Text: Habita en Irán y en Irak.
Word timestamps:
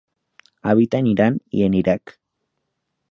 Habita 0.63 0.97
en 0.97 1.05
Irán 1.05 1.41
y 1.51 1.61
en 1.61 1.75
Irak. 1.75 2.19